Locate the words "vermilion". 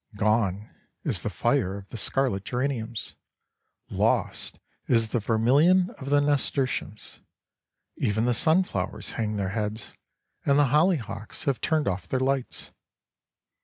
5.19-5.91